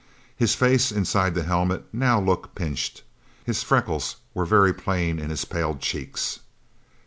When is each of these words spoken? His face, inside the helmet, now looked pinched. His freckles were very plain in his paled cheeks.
His 0.35 0.55
face, 0.55 0.91
inside 0.91 1.35
the 1.35 1.43
helmet, 1.43 1.85
now 1.93 2.19
looked 2.19 2.55
pinched. 2.55 3.03
His 3.45 3.61
freckles 3.61 4.15
were 4.33 4.47
very 4.47 4.73
plain 4.73 5.19
in 5.19 5.29
his 5.29 5.45
paled 5.45 5.79
cheeks. 5.79 6.39